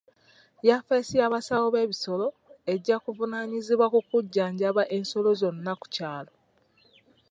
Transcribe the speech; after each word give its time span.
Yafesi 0.69 1.13
y'abasawo 1.19 1.67
b'ebisolo 1.73 2.27
ejja 2.73 2.95
kuvunaanyizibwa 3.03 3.85
ku 3.93 3.99
kujjanjaba 4.09 4.83
ensolo 4.97 5.29
zonna 5.39 5.73
ku 5.79 5.85
kyalo. 5.95 6.31